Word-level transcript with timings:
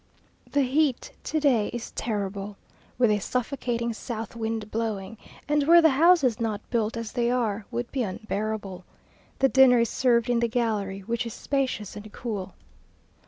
The 0.51 0.63
heat 0.63 1.11
to 1.25 1.39
day 1.39 1.67
is 1.67 1.91
terrible; 1.91 2.57
with 2.97 3.11
a 3.11 3.19
suffocating 3.19 3.93
south 3.93 4.35
wind 4.35 4.71
blowing, 4.71 5.15
and 5.47 5.67
were 5.67 5.79
the 5.79 5.91
houses 5.91 6.39
not 6.39 6.59
built 6.71 6.97
as 6.97 7.11
they 7.11 7.29
are, 7.29 7.67
would 7.69 7.91
be 7.91 8.01
unbearable. 8.01 8.83
The 9.37 9.49
dinner 9.49 9.81
is 9.81 9.89
served 9.89 10.27
in 10.27 10.39
the 10.39 10.47
gallery, 10.47 11.01
which 11.01 11.27
is 11.27 11.35
spacious 11.35 11.95
and 11.95 12.11
cool. 12.11 12.55